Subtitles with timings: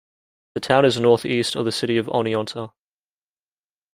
[0.55, 2.71] The town is northeast of the City of Oneonta.